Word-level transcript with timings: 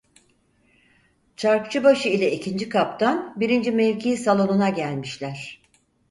Çarkçıbaşı 1.37 2.09
ile 2.09 2.31
ikinci 2.31 2.69
kaptan, 2.69 3.33
birinci 3.39 3.71
mevki 3.71 4.17
salonuna 4.17 4.69
gelmişler. 4.69 5.61